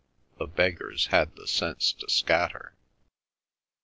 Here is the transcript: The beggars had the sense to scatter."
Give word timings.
The 0.39 0.47
beggars 0.47 1.05
had 1.13 1.35
the 1.35 1.45
sense 1.45 1.93
to 1.93 2.09
scatter." 2.09 2.73